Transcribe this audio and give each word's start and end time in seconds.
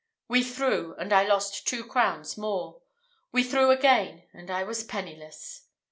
We 0.27 0.41
threw, 0.43 0.95
and 0.95 1.13
I 1.13 1.27
lost 1.27 1.67
two 1.67 1.83
crowns 1.83 2.35
more. 2.35 2.81
We 3.31 3.43
threw 3.43 3.69
again, 3.69 4.23
and 4.33 4.49
I 4.49 4.63
was 4.63 4.83
penniless. 4.83 5.67